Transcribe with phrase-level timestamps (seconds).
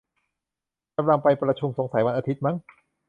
[0.97, 2.55] กำลังไปประชุม สงสัยวันอาทิตย์มั้ง